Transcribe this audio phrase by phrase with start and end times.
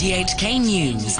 [0.00, 1.18] RTHK News.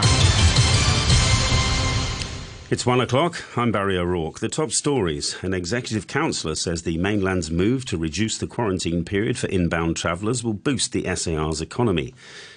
[2.71, 3.45] It's one o'clock.
[3.55, 4.39] I'm Barry O'Rourke.
[4.39, 5.37] The top stories.
[5.43, 10.43] An executive councillor says the mainland's move to reduce the quarantine period for inbound travellers
[10.43, 12.15] will boost the SAR's economy.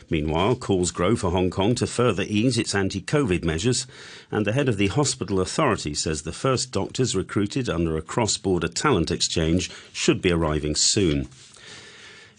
[0.10, 3.86] Meanwhile, calls grow for Hong Kong to further ease its anti COVID measures,
[4.32, 8.38] and the head of the hospital authority says the first doctors recruited under a cross
[8.38, 11.28] border talent exchange should be arriving soon.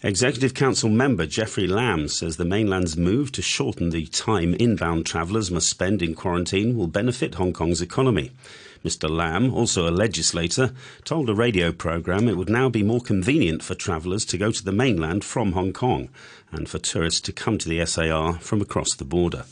[0.03, 5.49] Executive Council member Jeffrey Lam says the mainland's move to shorten the time inbound travellers
[5.49, 8.31] must spend in quarantine will benefit Hong Kong's economy.
[8.83, 9.09] Mr.
[9.09, 10.73] Lam, also a legislator,
[11.05, 14.63] told a radio programme it would now be more convenient for travellers to go to
[14.63, 16.09] the mainland from Hong Kong
[16.51, 19.45] and for tourists to come to the SAR from across the border.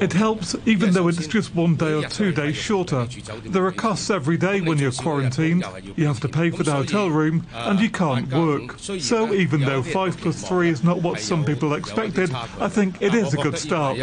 [0.00, 3.06] It helps even though it's just one day or two days shorter.
[3.44, 5.64] There are costs every day when you're quarantined.
[5.94, 8.80] You have to pay for the hotel room and you can't work.
[8.80, 13.14] So even though 5 plus 3 is not what some people expected, I think it
[13.14, 13.96] is a good start.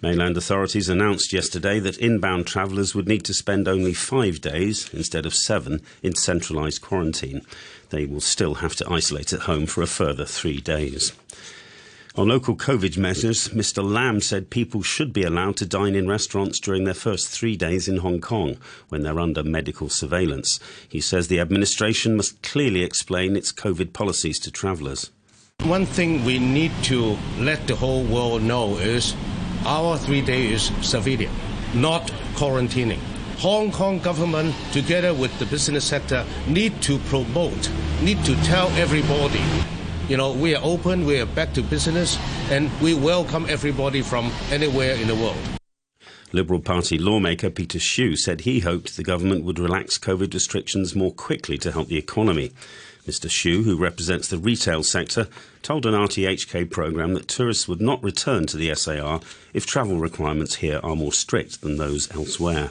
[0.00, 5.26] Mainland authorities announced yesterday that inbound travellers would need to spend only five days instead
[5.26, 7.40] of seven in centralised quarantine.
[7.90, 11.12] They will still have to isolate at home for a further three days.
[12.18, 13.84] On local COVID measures, Mr.
[13.84, 17.88] Lam said people should be allowed to dine in restaurants during their first three days
[17.88, 18.56] in Hong Kong
[18.88, 20.58] when they're under medical surveillance.
[20.88, 25.10] He says the administration must clearly explain its COVID policies to travellers.
[25.64, 29.14] One thing we need to let the whole world know is
[29.66, 31.34] our three days is civilian,
[31.74, 33.00] not quarantining.
[33.40, 37.70] Hong Kong government, together with the business sector, need to promote,
[38.00, 39.42] need to tell everybody
[40.08, 42.16] you know, we are open, we are back to business,
[42.50, 45.36] and we welcome everybody from anywhere in the world.
[46.32, 51.12] Liberal Party lawmaker Peter Shiu said he hoped the government would relax COVID restrictions more
[51.12, 52.52] quickly to help the economy.
[53.06, 53.28] Mr.
[53.28, 55.28] Shiu, who represents the retail sector,
[55.62, 59.20] told an RTHK programme that tourists would not return to the SAR
[59.54, 62.70] if travel requirements here are more strict than those elsewhere.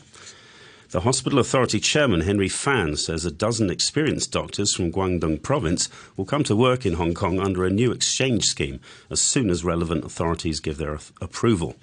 [0.92, 6.26] The Hospital Authority Chairman Henry Fan says a dozen experienced doctors from Guangdong Province will
[6.26, 8.80] come to work in Hong Kong under a new exchange scheme
[9.10, 11.76] as soon as relevant authorities give their approval.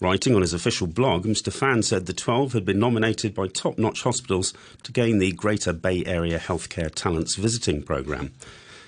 [0.00, 1.52] Writing on his official blog, Mr.
[1.52, 5.74] Fan said the 12 had been nominated by top notch hospitals to gain the Greater
[5.74, 8.32] Bay Area Healthcare Talents Visiting Programme.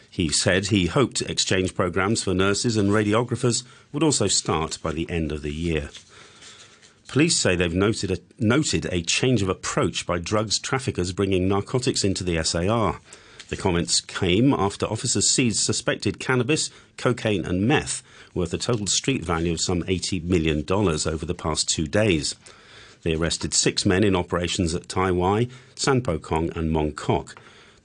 [0.08, 5.08] He said he hoped exchange programs for nurses and radiographers would also start by the
[5.10, 5.90] end of the year.
[7.12, 12.04] Police say they've noted a, noted a change of approach by drugs traffickers bringing narcotics
[12.04, 13.00] into the SAR.
[13.50, 18.02] The comments came after officers seized suspected cannabis, cocaine, and meth,
[18.32, 22.34] worth a total street value of some $80 million over the past two days.
[23.02, 27.38] They arrested six men in operations at Tai Wai, San Po Kong, and Mong Kok.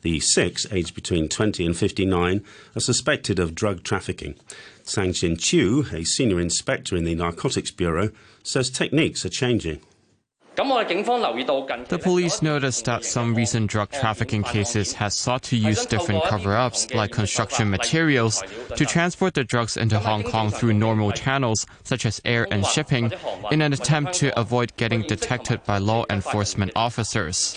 [0.04, 2.46] The six, aged between 20 and 59,
[2.78, 4.36] are suspected of drug trafficking.
[4.84, 8.12] Sang Chin Chiu, a senior inspector in the Narcotics Bureau,
[8.48, 9.82] says techniques are changing.
[10.58, 16.92] The police noticed that some recent drug trafficking cases has sought to use different cover-ups
[16.96, 18.42] like construction materials
[18.76, 23.14] to transport the drugs into Hong Kong through normal channels such as air and shipping
[23.52, 27.56] in an attempt to avoid getting detected by law enforcement officers.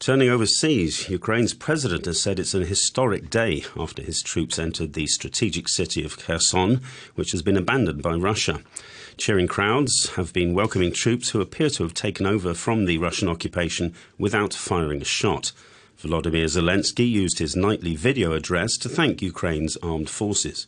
[0.00, 5.06] Turning overseas, Ukraine's president has said it's an historic day after his troops entered the
[5.06, 6.80] strategic city of Kherson,
[7.16, 8.62] which has been abandoned by Russia.
[9.18, 13.28] Cheering crowds have been welcoming troops who appear to have taken over from the Russian
[13.28, 15.52] occupation without firing a shot.
[16.02, 20.66] Volodymyr Zelensky used his nightly video address to thank Ukraine's armed forces.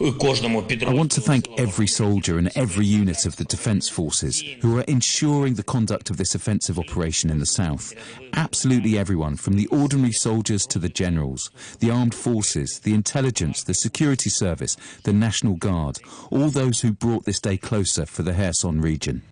[0.00, 4.82] I want to thank every soldier and every unit of the Defence Forces who are
[4.82, 7.94] ensuring the conduct of this offensive operation in the south.
[8.32, 13.74] Absolutely everyone, from the ordinary soldiers to the generals, the armed forces, the intelligence, the
[13.74, 15.98] security service, the National Guard,
[16.30, 19.22] all those who brought this day closer for the Kherson region.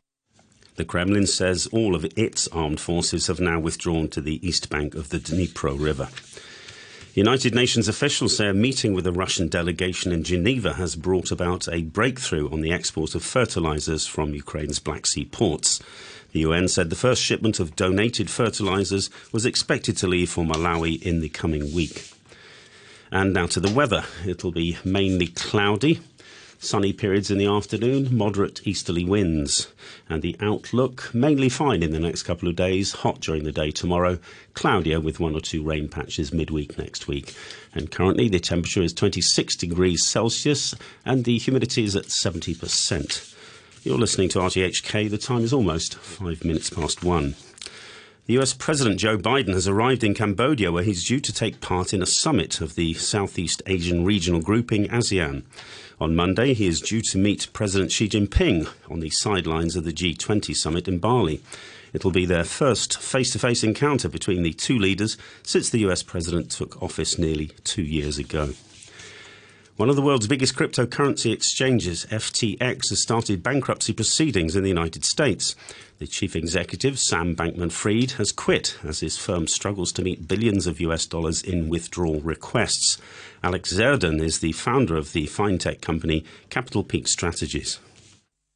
[0.76, 4.94] The Kremlin says all of its armed forces have now withdrawn to the east bank
[4.94, 6.08] of the Dnipro River.
[7.14, 11.68] United Nations officials say a meeting with a Russian delegation in Geneva has brought about
[11.68, 15.82] a breakthrough on the export of fertilizers from Ukraine's Black Sea ports.
[16.32, 21.02] The UN said the first shipment of donated fertilizers was expected to leave for Malawi
[21.02, 22.10] in the coming week.
[23.10, 24.04] And now to the weather.
[24.24, 26.00] It'll be mainly cloudy
[26.64, 29.66] Sunny periods in the afternoon, moderate easterly winds.
[30.08, 33.72] And the outlook mainly fine in the next couple of days, hot during the day
[33.72, 34.20] tomorrow,
[34.54, 37.34] cloudier with one or two rain patches midweek next week.
[37.74, 40.72] And currently the temperature is 26 degrees Celsius
[41.04, 43.34] and the humidity is at 70%.
[43.82, 45.10] You're listening to RTHK.
[45.10, 47.34] The time is almost five minutes past one.
[48.26, 51.92] The US President Joe Biden has arrived in Cambodia where he's due to take part
[51.92, 55.42] in a summit of the Southeast Asian regional grouping ASEAN.
[56.00, 59.92] On Monday, he is due to meet President Xi Jinping on the sidelines of the
[59.92, 61.42] G20 summit in Bali.
[61.92, 66.04] It'll be their first face to face encounter between the two leaders since the US
[66.04, 68.50] president took office nearly two years ago.
[69.76, 75.02] One of the world's biggest cryptocurrency exchanges, FTX, has started bankruptcy proceedings in the United
[75.02, 75.56] States.
[75.98, 80.66] The chief executive, Sam Bankman Fried, has quit as his firm struggles to meet billions
[80.66, 82.98] of US dollars in withdrawal requests.
[83.42, 87.78] Alex Zerden is the founder of the fintech company Capital Peak Strategies.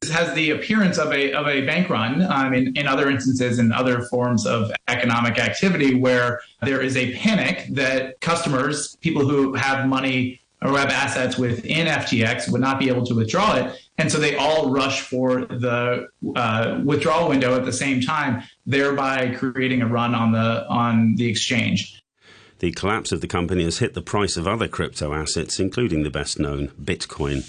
[0.01, 3.57] This has the appearance of a, of a bank run um, in, in other instances
[3.57, 9.55] in other forms of economic activity where there is a panic that customers, people who
[9.55, 13.79] have money or who have assets within FTX would not be able to withdraw it.
[13.97, 19.35] And so they all rush for the uh, withdrawal window at the same time, thereby
[19.35, 22.01] creating a run on the on the exchange.
[22.59, 26.09] The collapse of the company has hit the price of other crypto assets, including the
[26.09, 27.45] best known Bitcoin.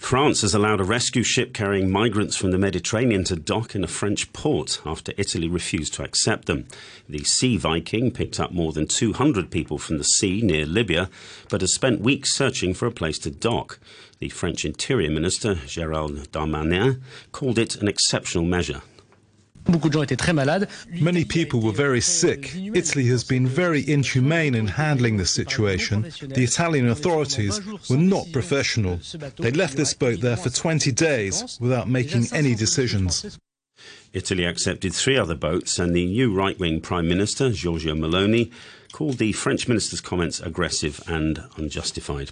[0.00, 3.86] France has allowed a rescue ship carrying migrants from the Mediterranean to dock in a
[3.86, 6.66] French port after Italy refused to accept them.
[7.08, 11.10] The Sea Viking picked up more than 200 people from the sea near Libya,
[11.48, 13.78] but has spent weeks searching for a place to dock.
[14.20, 17.00] The French Interior Minister, Gérald Darmanin,
[17.30, 18.80] called it an exceptional measure.
[21.00, 22.54] Many people were very sick.
[22.54, 26.02] Italy has been very inhumane in handling the situation.
[26.20, 29.00] The Italian authorities were not professional.
[29.36, 33.38] They left this boat there for 20 days without making any decisions.
[34.12, 38.50] Italy accepted three other boats, and the new right wing Prime Minister, Giorgia Meloni,
[38.92, 42.30] called the French minister's comments aggressive and unjustified.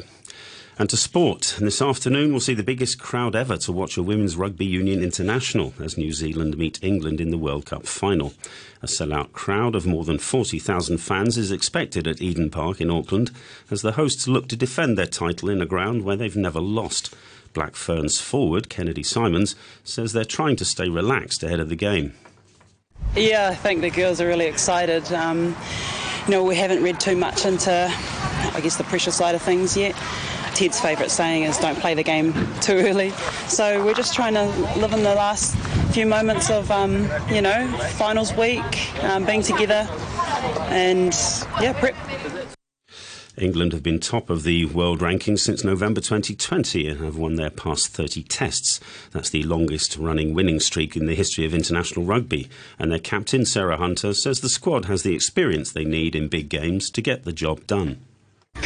[0.81, 1.57] And to sport.
[1.59, 5.75] This afternoon, we'll see the biggest crowd ever to watch a Women's Rugby Union International
[5.83, 8.33] as New Zealand meet England in the World Cup final.
[8.81, 13.33] A sellout crowd of more than 40,000 fans is expected at Eden Park in Auckland
[13.73, 17.13] as the hosts look to defend their title in a ground where they've never lost.
[17.55, 22.15] Black Ferns forward Kennedy Simons says they're trying to stay relaxed ahead of the game.
[23.17, 25.13] Yeah, I think the girls are really excited.
[25.13, 25.57] Um,
[26.27, 29.77] you know, we haven't read too much into, I guess, the pressure side of things
[29.77, 29.97] yet.
[30.59, 33.11] Ted's favourite saying is don't play the game too early.
[33.47, 34.47] So we're just trying to
[34.81, 35.57] live in the last
[35.93, 39.87] few moments of, um, you know, finals week, um, being together,
[40.71, 41.15] and
[41.61, 41.95] yeah, prep.
[43.37, 47.51] England have been top of the world rankings since November 2020 and have won their
[47.51, 48.81] past 30 tests.
[49.13, 52.49] That's the longest running winning streak in the history of international rugby.
[52.81, 56.49] And their captain, Sarah Hunter, says the squad has the experience they need in big
[56.49, 58.01] games to get the job done.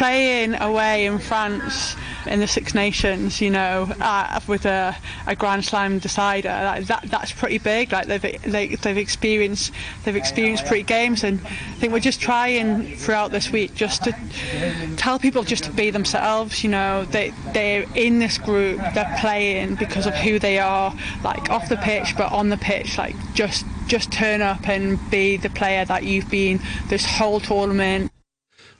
[0.03, 1.95] Playing away in France
[2.27, 4.97] in the Six Nations, you know, uh, with a,
[5.27, 7.93] a Grand Slam decider, that, that, that's pretty big.
[7.93, 9.73] Like they've they, have they have experienced
[10.05, 14.17] they've experienced pretty games, and I think we're just trying throughout this week just to
[14.97, 16.65] tell people just to be themselves.
[16.65, 21.51] You know, they they're in this group, they're playing because of who they are, like
[21.51, 25.51] off the pitch, but on the pitch, like just just turn up and be the
[25.51, 28.12] player that you've been this whole tournament.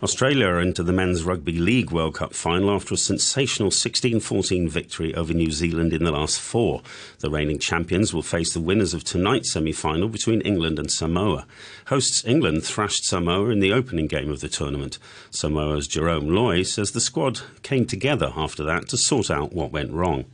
[0.03, 4.69] Australia are into the Men's Rugby League World Cup final after a sensational 16 14
[4.69, 6.83] victory over New Zealand in the last four.
[7.21, 11.47] The reigning champions will face the winners of tonight's semi final between England and Samoa.
[11.87, 14.99] Hosts England thrashed Samoa in the opening game of the tournament.
[15.31, 19.93] Samoa's Jarome Luai says the squad came together after that to sort out what went
[19.93, 20.25] wrong.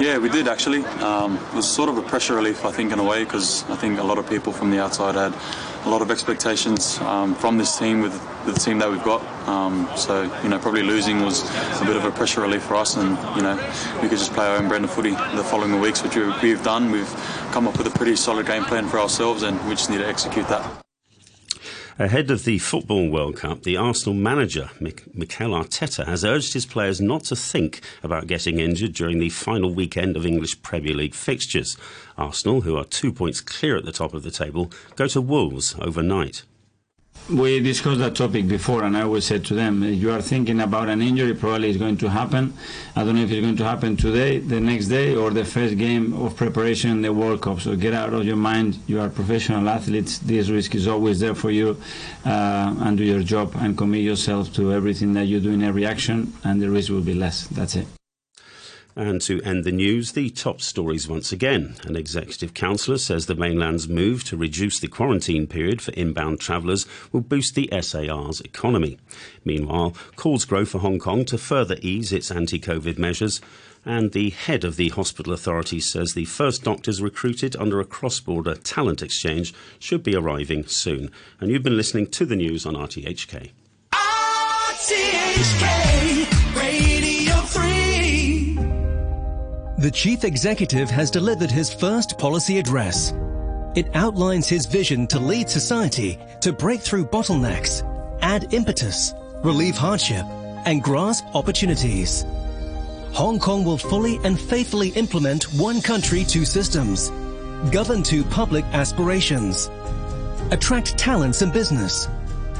[0.00, 0.84] Yeah, we did actually.
[1.02, 3.74] Um, it was sort of a pressure relief, I think, in a way, because I
[3.74, 5.34] think a lot of people from the outside had
[5.84, 8.14] a lot of expectations um, from this team with,
[8.46, 9.20] the team that we've got.
[9.48, 11.42] Um, so, you know, probably losing was
[11.80, 13.56] a bit of a pressure relief for us, and you know,
[14.00, 16.92] we could just play our own brand of footy the following weeks, which we've done.
[16.92, 17.12] We've
[17.50, 20.06] come up with a pretty solid game plan for ourselves, and we just need to
[20.06, 20.87] execute that.
[22.00, 27.00] Ahead of the Football World Cup, the Arsenal manager, Mikel Arteta, has urged his players
[27.00, 31.76] not to think about getting injured during the final weekend of English Premier League fixtures.
[32.16, 35.74] Arsenal, who are two points clear at the top of the table, go to Wolves
[35.80, 36.44] overnight.
[37.30, 40.88] We discussed that topic before, and I always said to them, you are thinking about
[40.88, 42.54] an injury, probably it's going to happen.
[42.96, 45.76] I don't know if it's going to happen today, the next day, or the first
[45.76, 47.60] game of preparation in the World Cup.
[47.60, 48.78] So get out of your mind.
[48.86, 50.20] You are professional athletes.
[50.20, 51.76] This risk is always there for you,
[52.24, 55.84] uh, and do your job and commit yourself to everything that you do in every
[55.84, 57.46] action, and the risk will be less.
[57.48, 57.97] That's it.
[58.98, 61.76] And to end the news, the top stories once again.
[61.84, 66.84] An executive councillor says the mainland's move to reduce the quarantine period for inbound travellers
[67.12, 68.98] will boost the SAR's economy.
[69.44, 73.40] Meanwhile, calls grow for Hong Kong to further ease its anti COVID measures.
[73.84, 78.18] And the head of the hospital authority says the first doctors recruited under a cross
[78.18, 81.12] border talent exchange should be arriving soon.
[81.38, 83.52] And you've been listening to the news on RTHK.
[83.92, 86.27] RTHK
[89.78, 93.14] The chief executive has delivered his first policy address.
[93.76, 97.84] It outlines his vision to lead society to break through bottlenecks,
[98.20, 100.26] add impetus, relieve hardship,
[100.66, 102.26] and grasp opportunities.
[103.12, 107.10] Hong Kong will fully and faithfully implement one country, two systems,
[107.70, 109.70] govern to public aspirations,
[110.50, 112.08] attract talents and business,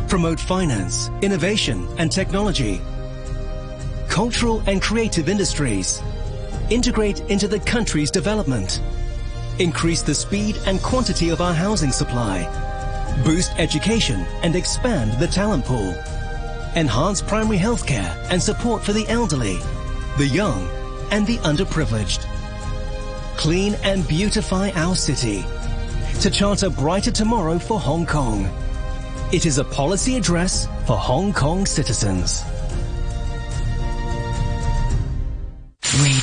[0.07, 2.81] promote finance, innovation and technology,
[4.09, 6.01] cultural and creative industries,
[6.71, 8.81] integrate into the country's development,
[9.59, 12.45] increase the speed and quantity of our housing supply,
[13.25, 15.95] boost education and expand the talent pool,
[16.77, 19.59] enhance primary healthcare and support for the elderly,
[20.19, 20.69] the young
[21.11, 22.27] and the underprivileged.
[23.37, 25.45] Clean and beautify our city
[26.21, 28.49] to chart a brighter tomorrow for Hong Kong.
[29.33, 32.43] It is a policy address for Hong Kong citizens.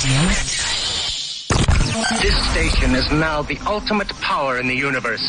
[0.06, 0.30] Radio.
[2.22, 5.26] This station is now the ultimate power in the universe.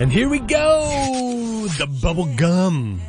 [0.00, 1.66] And here we go!
[1.78, 3.00] The bubble gum.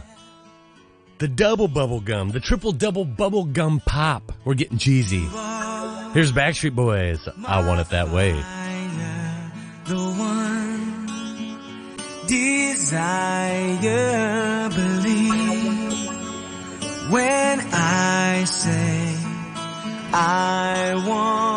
[1.20, 2.30] The double bubble gum.
[2.30, 4.34] The triple double bubble gum pop.
[4.44, 5.26] We're getting cheesy.
[6.14, 7.28] Here's Backstreet Boys.
[7.46, 8.34] I want it that way.
[9.86, 11.08] The one
[12.28, 13.50] desire
[14.70, 16.10] believe
[17.12, 19.07] when I say
[20.14, 21.57] I want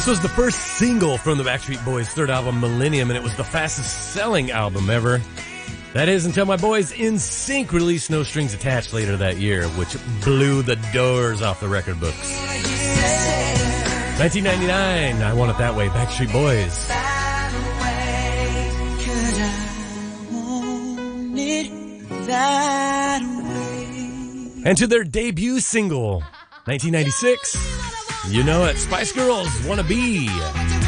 [0.00, 3.36] This was the first single from the Backstreet Boys' third album, Millennium, and it was
[3.36, 5.20] the fastest selling album ever.
[5.92, 10.62] That is until my boys NSYNC released No Strings Attached later that year, which blew
[10.62, 12.16] the doors off the record books.
[14.18, 16.88] 1999, I Want It That Way, Backstreet Boys.
[24.64, 26.20] And to their debut single,
[26.64, 30.79] 1996, you know it, Spice Girls Wannabe.